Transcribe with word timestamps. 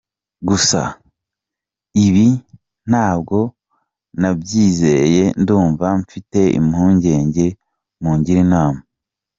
Gusa 0.47 0.81
ibi 2.05 2.27
ntabwo 2.89 3.37
nabyizeye, 4.19 5.23
ndumva 5.41 5.87
mfite 6.01 6.39
impungenge, 6.59 7.45
mungire 8.03 8.41
inama. 8.47 8.81